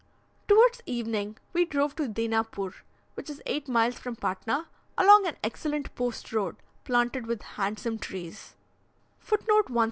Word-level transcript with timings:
Towards 0.47 0.81
evening 0.87 1.37
we 1.53 1.63
drove 1.63 1.95
to 1.97 2.07
Deinapore, 2.07 2.73
which 3.13 3.29
is 3.29 3.39
eight 3.45 3.67
miles 3.67 3.99
from 3.99 4.15
Patna, 4.15 4.65
along 4.97 5.27
an 5.27 5.37
excellent 5.43 5.93
post 5.93 6.33
road, 6.33 6.55
planted 6.85 7.27
with 7.27 7.43
handsome 7.43 7.99
trees. 7.99 8.55